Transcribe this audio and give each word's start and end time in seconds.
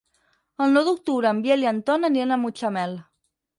El 0.65 0.73
nou 0.77 0.87
d'octubre 0.87 1.29
en 1.35 1.43
Biel 1.45 1.67
i 1.67 1.71
en 1.73 1.83
Ton 1.91 2.11
aniran 2.11 2.37
a 2.39 2.43
Mutxamel. 2.47 2.99